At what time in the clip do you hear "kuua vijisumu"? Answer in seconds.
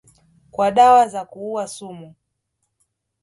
1.25-2.15